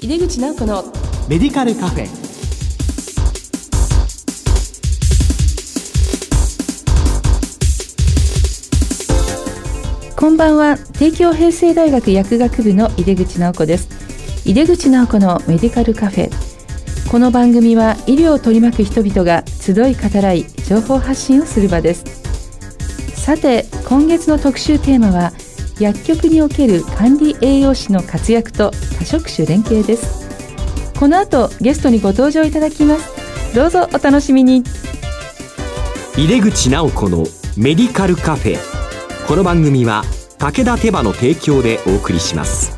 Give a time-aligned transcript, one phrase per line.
[0.00, 0.84] 井出口直子の
[1.28, 2.06] メディカルカフェ。
[10.14, 10.78] こんばんは。
[10.78, 13.88] 帝京平成大学薬学部の井出口直子です。
[14.48, 16.30] 井出口直子のメディカルカフェ。
[17.10, 22.04] この番組は医療を取り巻く人々が集い語らい情報発信をする場です。
[23.16, 25.32] さて今月の特集テーマは
[25.80, 30.28] 薬局における管理栄養士の活躍と多職種連携です。
[30.98, 33.54] この後ゲストにご登場いただきます。
[33.54, 34.64] どうぞお楽しみに。
[36.16, 37.24] 井出口直子の
[37.56, 38.58] メディカルカフェ。
[39.28, 40.02] この番組は
[40.38, 42.76] 武田手羽の提供でお送りします。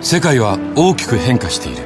[0.00, 1.85] 世界は大きく変化している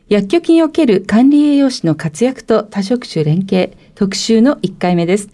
[0.11, 5.29] 薬局における管理栄養士の活躍と多職種連携特集の1回目です。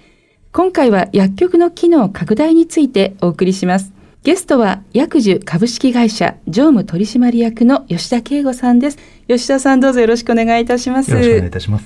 [0.52, 3.92] 今回は薬局の機能拡大についてお送りします。
[4.22, 9.00] ゲストは薬樹株式会社常務取締役の吉田圭吾さんです。
[9.28, 11.10] 吉田さんどうぞよろしくお願いいたします。
[11.10, 11.86] よろしくお願いいたします。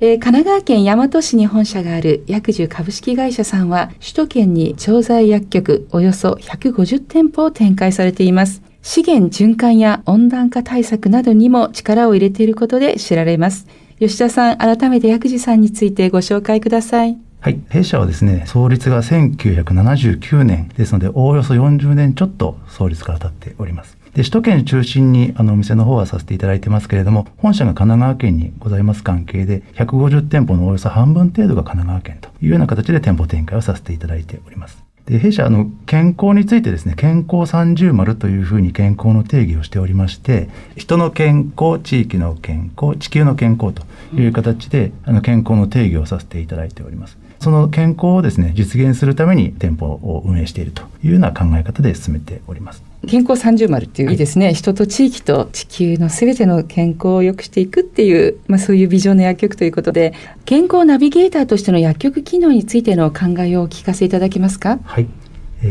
[0.00, 8.62] えー、神奈川県大和市に本社がある薬樹株式会社さんは首都圏に調剤薬局およそ150店舗を展開されています。
[8.82, 13.66] 資源循環や温暖化対策などにも力を入れていることで知られます。
[14.00, 17.16] 吉田さん、改めて薬事さんについてご紹介ください。
[17.40, 17.60] はい。
[17.68, 23.96] 弊社はですね、創立が1979年ですので、おおよそ40年ちょっと創立から経っております。
[24.14, 34.81] で、首都圏中心にあのお店の方はさせていただいてますけれども、本社が神奈川県にございます関係で、150店舗のおよそ半分程度が神奈川県というような形で店舗展開をさせていただいております。
[35.06, 43.82] で弊社あの健康についてですね健康三重丸というふうに健康の定義をしておりまして人の健康地域の健康地球の健康と
[44.14, 47.16] いう形で、あの健康の定義をさせていただいております。
[47.40, 52.91] その健康をですね実現するために店舗を運営しているというような考え方で進めております。
[53.06, 60.14] 健康三重丸っていういいですね、はい、人と地域と地球のすべての健康を良くしていくっていう、まあ、そういうビジョンの薬局ということで
[60.44, 64.78] 健康ナビゲーターとしての薬局機能についての考えをお聞かせいただけますか？
[64.84, 65.08] はい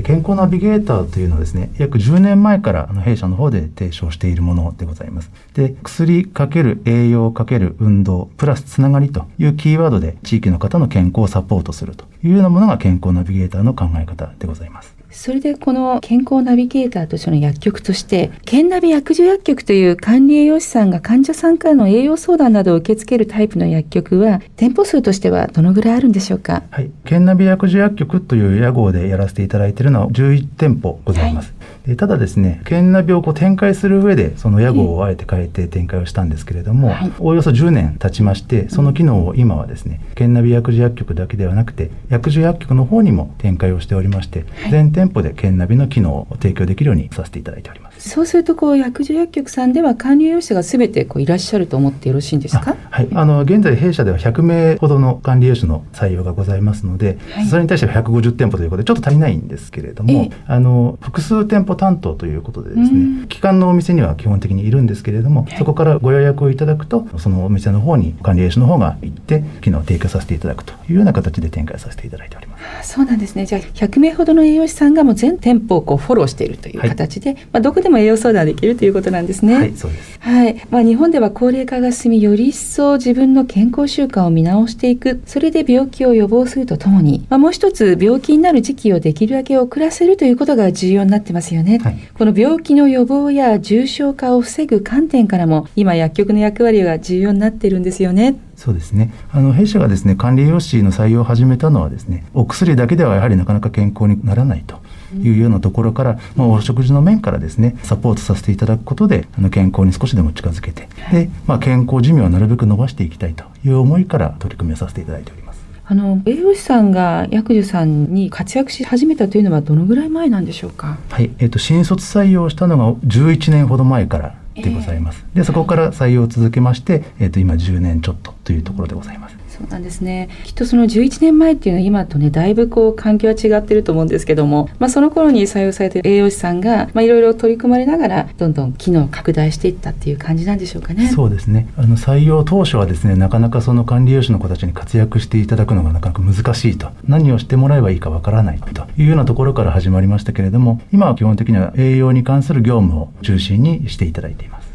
[0.06, 5.30] 健康ナビゲーターというのはですね、約10年前から弊社の方で提唱しているものでございます。
[5.54, 14.96] で、薬かける栄養かける運動、プラスつながりというキーワードで地域の方の健康をサポートするというようなものが健康ナビゲーターの考え方でございます。
[15.12, 26.64] それでこの健康ナビゲーターとしての薬局として健ナビ薬事薬局という管理栄養士さんが患者さんからの栄養相談などを受け付けるタイプの薬局は店舗数としてはどのぐらいあるんでしょうか？
[26.72, 26.90] はい。
[27.06, 47.91] 健ナビ薬事薬局という屋号でやらせていただいているのは11店舗ございます、はいでただですね、健ナビをこう展開する上で、その屋号をあえて変えて展開をしたんですけれども、はい、おおよそ10年経ちまして、その機能を今はですね、健ナビ薬事薬局だけではなくて、薬事薬局の方にも展開をしておりまして、はい、全店舗で健ナビの機能を提供できるようにさせていただいております。
[48.02, 52.76] そうすると、こう、薬事薬局さんでは管理栄養士がすべてこういらっしゃると思ってよろしいんですか？
[52.90, 53.08] はい。
[53.14, 72.51] あの、現在弊社では100名ほどの管理栄養士の採用がございますので、はい、それに対しては150店舗ということで、ちょっと足りないんですけれども、えあの、複数店舗担当ということでですね、機関のお店には基本的にいるんですけれども、そこからご予約をいただくと、そのお店の方に管理栄養士の方が行って、機能を提供させていただくというような形で展開させていただいております。
[72.84, 73.46] そうなんですね。
[73.46, 79.56] じゃあ、100名ほどの栄養士さんがもう全店舗をこうフォローしているという形で、はい、まあ、どこでも栄養相談できるということなんですね。
[79.56, 80.20] はい、そうです。
[80.20, 80.68] はい。
[80.70, 91.80] まあ、日本では高齢化が進み、より一層自分の健康習慣を見直していく、それで病気を予防するとともに、まあ、もう一つ、病気になる時期をできるだけ遅らせるということが重要になってますよね。
[91.80, 98.36] はい、この病気の予防や重症化を防ぐ観点からも、今、薬局の役割が重要になっているんですよね。
[98.62, 99.12] そうですね。
[99.32, 104.80] あの弊社がですね管理栄養士の採用を始めたのはですね、お薬だけではやはりなかなか健康にならないと。
[105.20, 115.60] いうようなところから、まあ、お食事の面からですねサポートさせていただくことであの健康に少しでも近づけて、で、まあ、健康寿命をなるべく伸ばしていきたいという思いから取り組みをさせていただいております。
[115.86, 120.98] あの栄養士さんが薬樹さんに活躍し始めたというのはどのぐらい前なんでしょうか？
[121.10, 125.26] はい、えっ、ー、と新卒採用したのが11年ほど前からでございます。
[125.34, 129.41] でそこから採用を続けまして、えっ、ー、と今10年ちょっとというところでございます。
[129.62, 141.10] そうなんですねきっとその11年前っていうのは今とねだいぶこう環境は違ってると思うんですけども、まあ、その頃に採用されている栄養士さんがまあいろいろ取り組まれながらどんどん機能を拡大していったっていう感じなんでしょうかね。
[141.10, 154.72] そうですねあの採用当初はですねなかなかその管理栄養士の子たちに活躍していただくのがなかなか難しいと何をしてもらえばいいかわからないというようなところから始まりましたけれども今は基本的には栄養に関する業務を中心にしていただいています。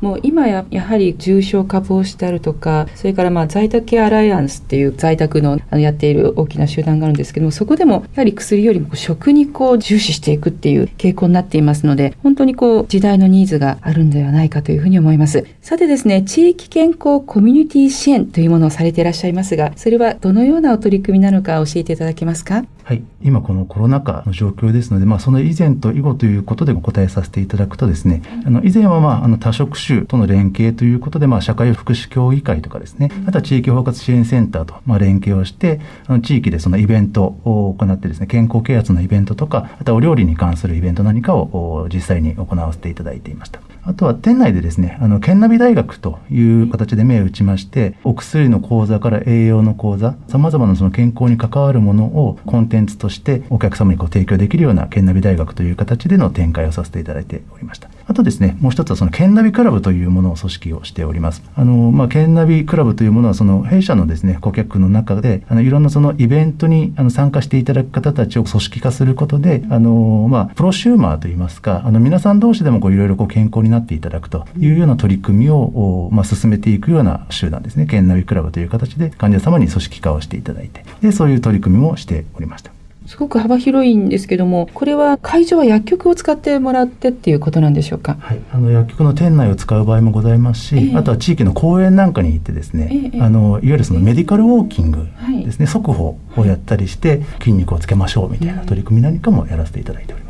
[0.00, 15.46] もう今ややはり重症化防止であるとかそれからまあ在宅ケアアライアンスっていう在宅のあのやっている大きな集団があるんですけどもそこでもやはり薬よりも食にこう重視していくっていう傾向になっていますので本当にこう時代のニーズがあるんではないかというふうに思います。
[15.62, 22.64] さてですね地域健康コミュニティ支援というものをされていらっしゃいますがそれはどのようなお取り組みなのか教えていただけますか？
[22.84, 43.60] はい、今このコロナ禍の状況ですので、まあ、その以前と以後ということでお答えさせていただくとですね、あの以前は、まあ、あの多職種との連携ということで、まあ、社会福祉協議会とかですね、あとは地域包括支援センターと、まあ、連携をして、あの地域でそのイベントを行ってですね、健康啓発のイベントとか、あとはお料理に関するイベント何かを実際に行わせていただいていました。
[43.86, 57.88] あとは店内でですね、あの、県ナビ大学という形で目打ちまして、お薬の講座から栄養の講座、様々なその健康に関わるものをコンテンツとしてお客様にこう提供できるような県ナビ大学という形での展開をさせていただいておりました。
[58.08, 61.42] あとですね、もう一つはその県ナビクラブというものを組織をしております。
[61.56, 82.75] あの、まあ、県ナビクラブというものはその弊社のですね、顧客の中で、あの、いろんなそのイベントにあの参加していただく方たちを組織化することで、あの、まあ、プロシューマーといいますか、あの、皆さん同士でもこういろいろこう健康になっていただくというような取り組みを、まあ、進めていくような集団ですね、県ナビクラブという形で患者様に組織化をしていただいて、で、そういう取り組みもしておりました。
[83.06, 88.16] すごく幅広いんですけども、これは会場は薬局を使ってもらってっていうことなんでしょうか？
[88.20, 95.06] はい、あの薬局の店内を使う場合もございますし、えー、あとは地域の公園なんかに行ってですね、えー、あのいわゆるそのメディカルウォーキング
[95.44, 100.25] ですね、速歩をやったりして筋肉をつけましょうみたいな取り組み何かもやらせていただいております。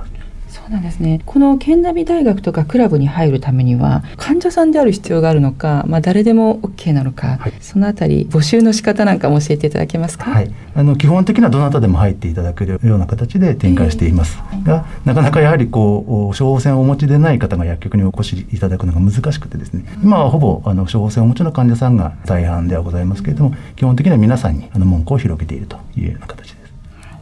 [0.67, 1.21] そうなんですね。
[1.25, 26.56] この県ナビ大学とかクラブに入るためには患者さんである必要があるのか、まあ、誰でも OK なのか、はい、そのあたり募集の仕方なんかも教えていただけますか、はい、あの基本的にはどなたでも入っていただけるような形で展開しています、えー、がなかなかやはりこう処方箋をお持ちでない方が薬局にお越しいただくのが難しくてですね、今はほぼあの処方箋をお持ちの患者さんが大半ではございますけれども基本的には皆さんにあの文句を広げているというような形です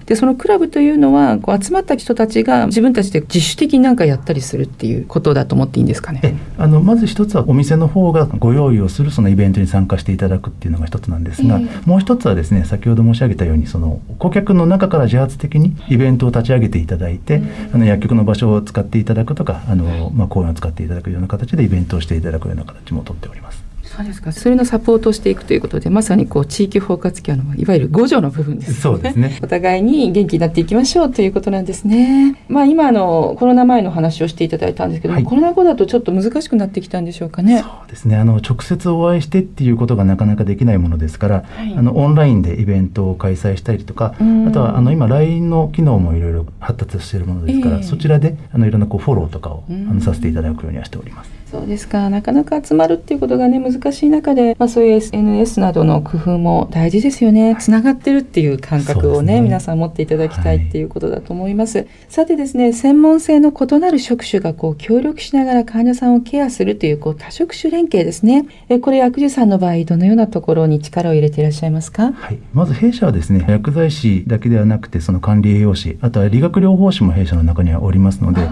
[0.06, 6.36] でそのクラブというのはこう集まった人たちが自分たちで自主的に何かやったりするっていうことだと思っていいんですかね？
[6.58, 17.42] あのまず一つはお店の方がご用意をするそのイベントに参加していただくっていうのが一つなんですが、えー、もう一つはですね先ほど申し上げたようにその顧客の中から自発的にイベントを立ち上げていただいて、
[17.72, 23.73] あの薬局の場所を使っていただくとかあの、まあ、公園を使っていただくような形でイベントをしていただくような形もとっております。
[23.96, 24.32] そうですか。
[24.32, 29.38] それのサポートをしていくということで、まさにこう地域包括ケアのいわゆる五条の部分です、ね、そうですね。
[29.42, 32.36] お互いに元気になっていきましょうということなんですね。
[32.48, 37.60] まあ今のコロナ前の話をしていただいたんですけども、はい、コロナ後だとちょっと難しくなってきたんでしょうかね。
[37.60, 38.16] そうですね。
[38.16, 44.14] あの直接お会いしてっていうことがなかなかできないものですから、はい、あのオンラインでイベントを開催したりとか、
[44.48, 51.44] あとはあの今 LINE の機能もいろいろ発達しているものですから、えー、そちらであのいろんなこうフォローとかをあのさせていただくようにはしております。
[51.54, 57.56] そうですかなかなか集まるっていうことがね難しい中で、まあ、そういう SNS などの工夫も大事ですよね。
[57.58, 68.46] つながってるっていう感覚をね、ね、皆さん持っていただきたいっていうことだと思います、はい、さてですね専門性の異なる職種がこう協力しながら患者さんをケアするというこう多職種連携ですね。
[68.68, 78.48] えこれ薬事さんの場合どのようなところに力を入れていらっしゃいますか、はい、まず弊社はですね薬剤師だけではなくてその管理栄養士あとは理学療法士も弊社の中にはおりますので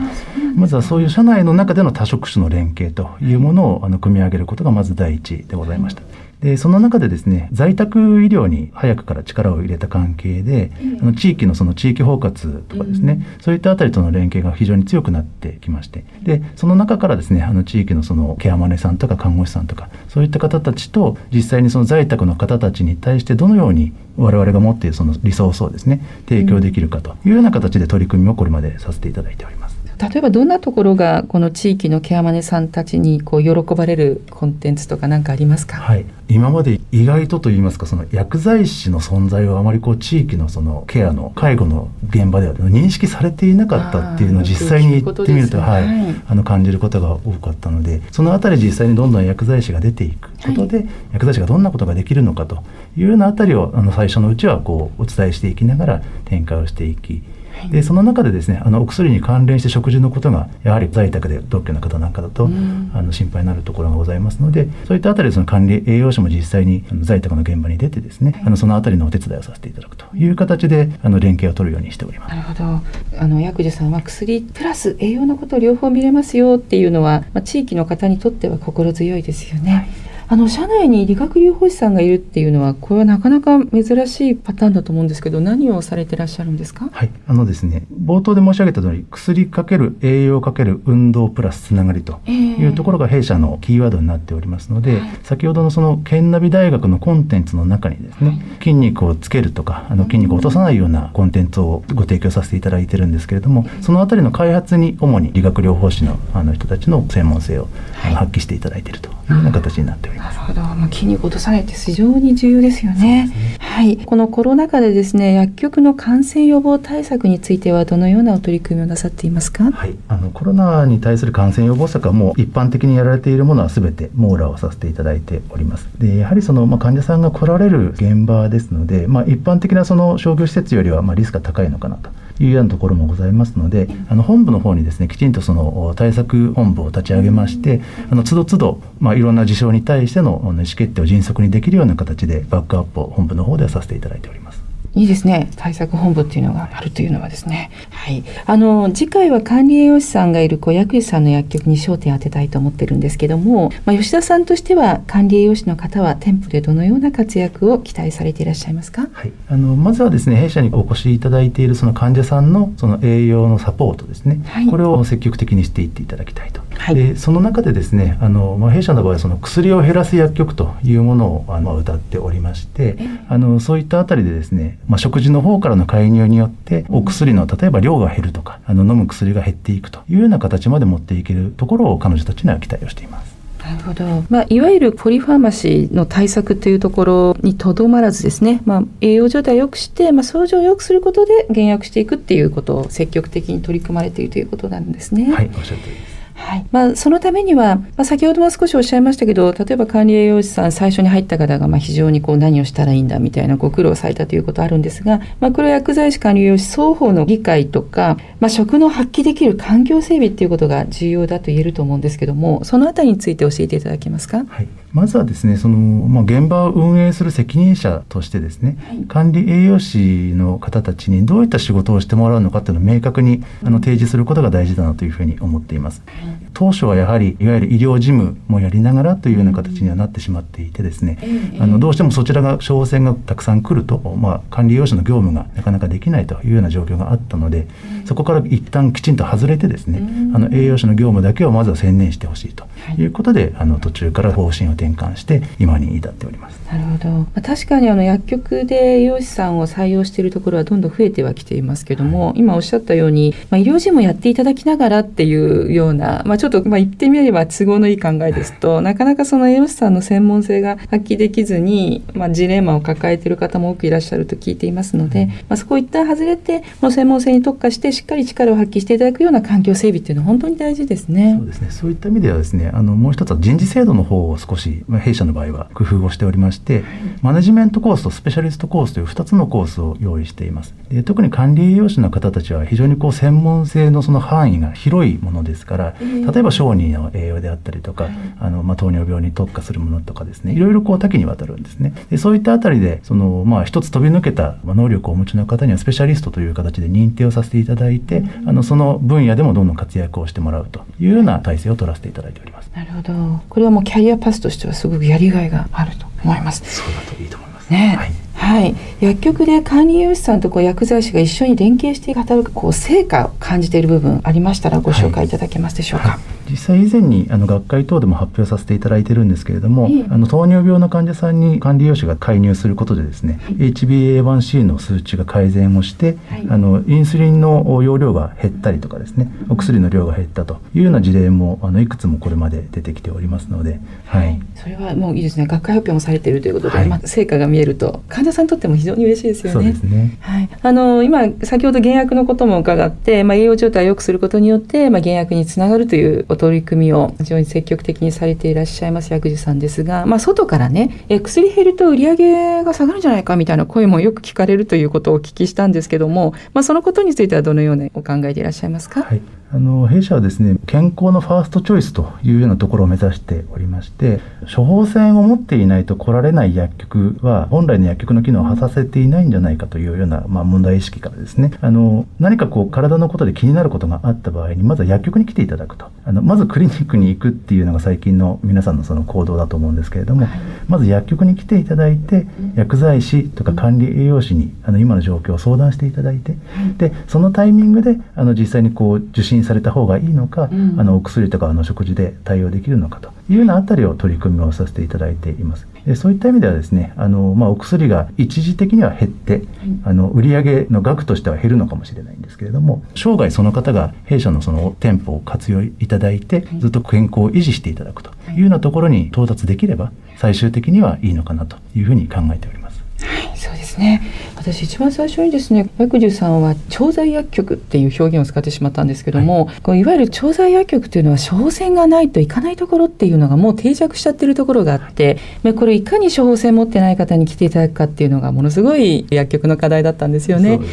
[0.54, 6.02] まずはそういう社内の中での多職種の連携というものをあの組み上げることがまず第一でございました。
[6.42, 29.61] でその中でですね在宅医療に早くから力を入れた関係で、あの地域のその地域包括とかですね、そういったあたりとの連携が非常に強くなってきましてでその中からですねあの地域のそのケアマネさんとか看護師さんとかそういった方たちと実際にその在宅の方たちに対してどのように我々が持っているそのリソースをですね提供できるかというような形で取り組みをこれまでさせていただいております。
[30.08, 45.84] 例えばどんなところがこの地域のケアマネさんたちにこう喜ばれるコンテンツとか何かありますか、はい、今まで意外とといいますかその薬剤師の存在をあまりこう地域のそのケアの介護の現場では認識されていなかったっていうのを実際に言ってみると、はい、
[46.26, 52.64] あの感じることが多かったのでそのあたり実際にどんどん薬剤師が出ていくことで、はい、薬剤師がどんなことができるのかと
[52.96, 57.22] いうようなあたりをあの最初のうちはこうお伝えしていきながら展開をしていき
[57.70, 72.30] でその中でですねあのお薬に関連して食事のことがやはり在宅で独居の方なんかだと、あの心配になるところがございますのでそういったあたりでその管理栄養士も実際に在宅の現場に出てですねあのそのあたりのお手伝いをさせていただくという形であの連携を取るようにしております。
[72.30, 72.80] なるほど。
[73.18, 79.72] あの薬事さんは薬プラス栄養のことを両方見れますよっていうのは、まあ、地域の方にとっては心強いですよね。
[79.72, 80.01] はい
[80.32, 86.88] あの社内に理学療法士さんがいるっていうのはこれはなかなか珍しいパターンだと思うんですけど何をされてらっしゃるんですか？
[86.90, 87.10] はい。
[87.26, 110.36] あのですね冒頭で申し上げた通り薬かける栄養かける運動プラスつながりというところが弊社のキーワードになっておりますので、えー、先ほどのその県ナビ大学のコンテンツの中にですね、はい、筋肉をつけるとかあの筋肉を落とさないようなコンテンツをご提供させていただいてるんですけれども、そのあたりの開発に主に理学療法士のあの人たちの専門性を、はい、発揮していただいているというような形になっております。
[110.36, 113.26] なるほど、まあ筋肉を落とさないって非常に重要ですよね。
[113.26, 119.70] ねはい、このコロナ禍でですね、薬局の感染予防対策についてはどのようなお取り組みをなさっていますか？
[119.70, 125.88] はい、あのコロナに対する感染予防策はもう一般的にやられているものはすべて網羅をさせていただいております。
[125.98, 132.10] で、やはりそのまあ患者さんが来られる現場ですので、まあ一般的なその商業施設よりはまあリスクが高いのかなと。
[132.44, 137.80] いうようなところもございますので、あの本部の方にですねきちんとその対策本部を立ち上げまして、
[138.10, 144.71] あの都度都度まあいろんな事象に対しての意思決定を迅速にできるような形でバックアップを本部の方ではさせていただいております。
[144.94, 145.50] いいですね。
[145.56, 147.70] 対策本部っていうのがあるというのはですね。
[147.90, 148.22] はい。
[148.44, 159.08] あの、次回は管理栄養士さんがいる小薬師さんの薬局に焦点を当てたいと思ってるんですけども、まあ、吉田さんとしては管理栄養士の方は店舗でどのような活躍を期待されていらっしゃいますか？
[159.12, 159.32] はい。
[159.48, 164.40] あの、まずはですね、弊社にお越しいただいているその患者さんのその栄養のサポートですね。
[164.44, 166.60] はい、これを積極的にしていっていただきたいと。
[166.82, 172.98] はい、でその中でですねあの、まあ、弊社の場合はその薬を減らす薬局というものをあの歌っておりまして
[173.28, 183.32] あのそういったあたりでですね、まあ、食事の方からの介入によってお薬の例えば量が減るとかあの飲む薬が減っていくというような形まで持っていけるところを彼女たちには期待をしています。
[183.62, 195.32] なるほど、まあ、いわゆるポリファーマシーの対策というところにとどまらずですね、まあ、栄養状態を良くして、まあ、症状を良くすることで減薬していくっていうことを積極的に取り組まれているということなんですね。
[195.32, 196.11] はい、おっしゃる通りです。
[196.42, 214.44] はいまあ、そのためには、まあ、先ほども少しおっしゃいましたけど例えば管理栄養士さん最初に入った方がまあ非常にこう何をしたらいいんだみたいなご苦労されたということあるんですが、まあ、これは薬剤師管理栄養士双方の理解とか、まあ、食の発揮できる環境整備っていうことが重要だと言えると思うんですけどもそのあたりについて教えていただけますか？
[214.46, 226.02] はいまずはですねその、まあ、現場を運営する責任者としてですね、はい、管理栄養士の方たちにどういった仕事をしてもらうのかっていうのを明確にあの提示することが大事だなというふうに思っています。
[226.06, 231.18] はい当初はやはりいわゆる医療事務もやりながらというような形にはなってしまっていてですね、
[231.60, 237.68] あのどうしてもそちらが処方箋がたくさん来ると、まあ、管理栄養士の業務がなかなかできないというような状況があったので、
[238.04, 240.02] そこから一旦きちんと外れてですね、
[240.34, 242.66] あの栄養士の業務だけをまずは専念してほしいと
[242.98, 243.04] い。
[243.04, 246.60] うことで、あの途中から方針を転換して今に至っております。
[246.70, 271.36] なるほど、まあ、確かにあの薬局で栄養士さんを採用しているところはどんどん増えてはきていますけども、はい、今おっしゃったように、まあ、医療事務やっていただきながらっていうような、まあ、ちょっとまあ言ってみれば都合のいい考えですと、 なかなかその栄養士さんの専門性が発揮できずに、まあ、ジレンマを抱えている方も多くいらっしゃると聞いていますので、まあ、そこを一旦外れて、もう専門性に特化してしっかり力を発揮していただくような環境整備っていうのは本当に大事ですね。
[271.38, 271.66] そうですね。
[271.70, 276.84] そういった意味ではですね、あのもう一つは人事制度の方を少し、まあ、弊社の場合は工夫をしておりまして、
[277.22, 280.74] マネジメントコースとスペシャリストコースという2つのコースを用意しています。
[280.90, 291.94] で特に管理栄養士の方たちは非常にこう専門性のその範囲が広いものですから、例えば小児の栄養であったりとか、あのまあ、糖尿病に特化するものとかですね、いろいろこう多岐にわたるんですね。
[292.10, 302.70] でそういったあたりで、そのまあ一つ飛び抜けた能力をお持ちの方にはスペシャリストという形で認定をさせていただいて、あのその分野でもどんどん活躍をしてもらうというような体制を取らせていただいております。
[302.74, 303.40] なるほど。
[303.48, 306.62] これはもうキャリアパスとしてはすごくやりがいがあると思います。
[306.64, 307.70] そうだといいと思います。
[307.70, 316.08] ね、はい、はい、薬局で管理栄養士さんとこう薬剤師が一緒に連携して働くこう成果を感じている部分ありましたらご紹介いただけますでしょうか？
[316.08, 316.18] はい。
[316.18, 335.46] はい実際以前にあの学会等でも発表させていただいてるんですけれども、あの糖尿病の患者さんに管理栄養士が介入することでですね、はい、HbA1c の数値が改善をして、はい、あのインスリンの容量が減ったりとかですね、お薬の量が減ったというような事例もあのいくつもこれまで出てきておりますので、はい、それはもういいですね。
[335.46, 339.52] 学会発表もされているということで、まあ成果が見えると患者さんにとっても非常に嬉しいですよね。
[339.52, 340.16] そうですね。
[340.20, 340.48] はい。
[340.62, 359.20] あの今先ほど減薬のことも伺って、まあ栄養状態を良くすることによって、まあ減薬につながるというお取り組みを非常に積極的にされていらっしゃいます薬事さんですが、まあ、外からねえ薬減ると売り上げが下がるんじゃないかみたいな声もよく聞かれるということをお聞きしたんですけども、まあ、そのことについてはどのようにお考えでいらっしゃいますか、はい
[359.54, 371.52] あの弊社はですね健康のファーストチョイスというようなところを目指しておりまして処方箋を持っていないと来られない薬局は本来の薬局の機能を果たせていないんじゃないかというような、まあ、問題意識からですね。
[371.60, 375.90] あの何かこう体のことで気になることがあった場合にまずは薬局に来ていただくと。
[376.04, 380.26] あのまずクリニックに行くっていうのが最近の皆さんのその行動だと思うんですけれども、
[380.66, 386.36] まず薬局に来ていただいて薬剤師とか管理栄養士にあの今の状況を相談していただいて
[386.78, 395.66] でそのタイミングであの実際にこう受診された方がいいのか、うん、あのお薬とかあの食事で対応できるのかというようなあたりを取り組みをさせていただいています。
[395.86, 399.42] でそういった意味ではですねあの、まあ、お薬が一時的には減って、
[399.84, 412.82] あの売上の額としては減るのかもしれないんですけれども生涯その方が弊社のその店舗を活用いただいてずっと健康を維持していただくというようなところに到達できれば最終的にはいいのかなというふうに考えております。
[413.04, 414.02] はい、そうですね。
[414.42, 430.58] 私一番最初にですね、薬樹さんは調剤薬局っていう表現を使ってしまったんですけども、はい、こういわゆる調剤薬局というのは処方箋がないといかないところっていうのがもう定着しちゃってるところがあって、まこれいかに処方箋持ってない方に来ていただくかっていうのがものすごい薬局の課題だったんですよね。
[430.58, 430.66] ね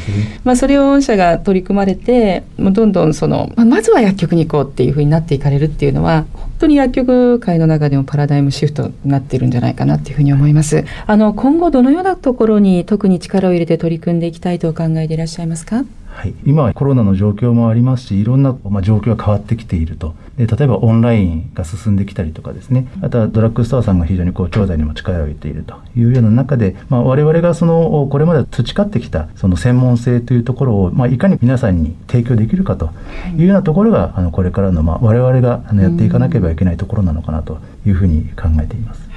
[0.43, 10.83] まあそれを御社が取り組まれて、もうどんどんその、まあ、まずは薬局に行こうっていうふうになっていかれるっていうのは、本当に薬局界の中でもパラダイムシフトになっているんじゃないかなっていうふうに思います。
[11.05, 15.83] あの今後どのようなところに特に力を入れて取り組んでいきたいとお考えでいらっしゃいますか？
[16.19, 20.15] はい、今はコロナの状況もありますしいろんな、まあ、状況が変わってきていると。
[20.35, 22.89] で例えばオンラインが進んできたりとかですね。
[23.01, 25.75] あとはドラッグストアさんが非常にこう調剤にも力を入れていると。
[25.95, 32.89] いうような中で、まあ、我々がそのこれまで培ってきたその専門性というところを、まあ、いかに皆さんに提供できるかと。
[33.37, 33.43] い。
[33.43, 39.09] うようなところがあのこれからの、まあ、我々があのやっていかなければいけないところなのかなというふうに考えています。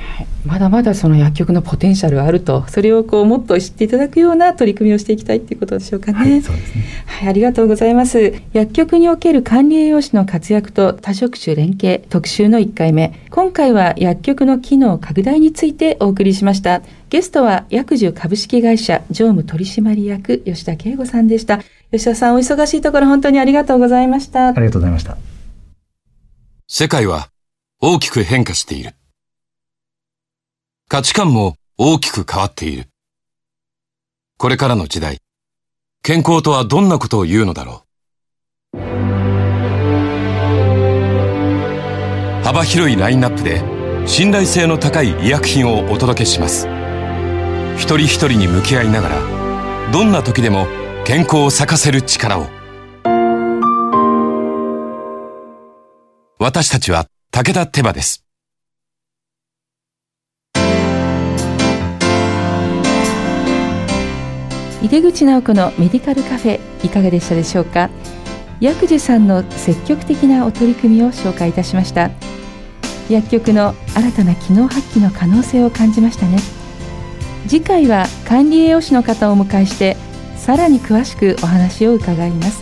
[0.45, 2.65] まだまだその薬局のポテンシャルあると。
[2.69, 6.19] それをこうもっと知っていただくような取り組みをしていきたいということでしょうかね。
[6.19, 6.85] はい、そうですね。
[7.07, 8.35] はい、ありがとうございます。
[8.53, 13.27] 薬局における管理栄養士の活躍と多職種連携特集の1回目。
[13.31, 16.83] 今回は薬局の機能拡大についてお送りしました。
[17.11, 21.61] ゲストは薬樹株式会社常務取締役吉田圭吾さんでした。
[21.91, 24.49] 吉田さんお忙しいところ本当にありがとうございました。
[24.49, 25.17] ありがとうございました。
[26.67, 27.29] 世界は
[27.81, 28.95] 大きく変化している。
[30.89, 32.87] 価値観も大きく変わっている。
[34.39, 35.19] これからの時代、
[36.05, 37.85] 健康とはどんなことを言うのだろ
[38.75, 38.79] う。
[42.43, 43.63] 幅広いラインナップで
[44.05, 46.67] 信頼性の高い医薬品をお届けします。
[47.77, 50.67] 一人一人に向き合いながら、どんな時でも
[51.05, 52.49] 健康を咲かせる力を。
[56.41, 58.22] 私たちは武田手羽です。
[64.83, 67.89] 井出口直子のメディカルカフェいかがでしたでしょうか？
[68.59, 72.11] 薬事さんの積極的なお取り組みを紹介いたしました。
[73.09, 76.39] 薬局の新たな機能発揮の可能性を感じましたね。
[77.47, 79.97] 次回は管理栄養士の方をお迎えして
[80.37, 82.61] さらに詳しくお話を伺います。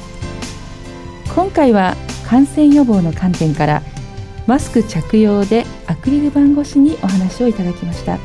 [1.34, 3.82] 今回は感染予防の観点から
[4.46, 8.18] マスク着用でアクリル板越しにお話をいただきました。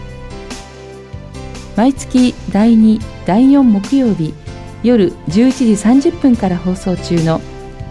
[1.76, 4.34] 毎月第2第4木曜日
[4.82, 7.42] 夜11時30分から放送中の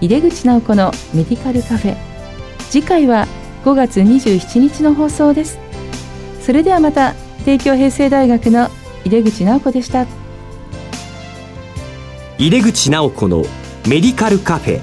[0.00, 1.96] 井出口直子のメディカルカフェ。
[2.70, 3.26] 次回は
[3.64, 5.58] 5月27日の放送です。
[6.40, 8.68] それではまた帝京平成大学の
[9.04, 10.06] 井出口直子でした。
[12.38, 13.44] 井出口直子の
[13.88, 14.80] メディカルカフェ。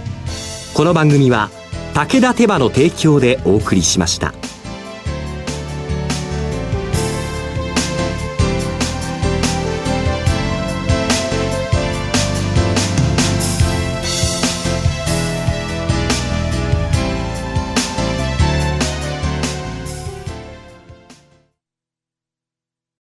[0.74, 1.50] この番組は
[1.94, 4.34] 武田手羽の提供でお送りしました。